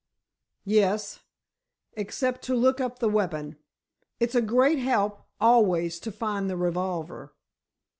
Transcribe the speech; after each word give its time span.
"Yes, 0.65 1.19
except 1.93 2.41
to 2.45 2.55
look 2.55 2.81
up 2.81 2.97
the 2.97 3.07
weapon. 3.07 3.57
It's 4.19 4.33
a 4.33 4.41
great 4.41 4.79
help, 4.79 5.27
always, 5.39 5.99
to 5.99 6.11
find 6.11 6.49
the 6.49 6.57
revolver." 6.57 7.35